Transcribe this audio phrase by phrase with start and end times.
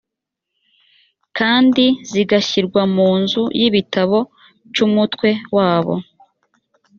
[1.37, 4.17] kandi zigashyirwa mu nzu y ibitabo
[4.73, 5.95] cy,umutwe wabo.